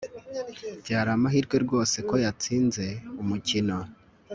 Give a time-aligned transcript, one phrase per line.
[0.81, 2.85] Byari amahirwe rwose ko yatsinze
[3.21, 3.77] umukino